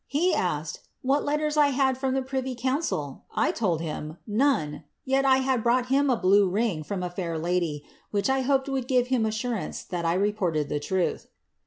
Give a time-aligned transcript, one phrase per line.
[0.07, 4.17] He asked, ^ What letters I had from the privy council?' I told him ^
[4.25, 8.41] None; yet had 1 brought him a blue ring from a fair lady, which I
[8.41, 11.27] hoped would give him assurance that I reported the truth.'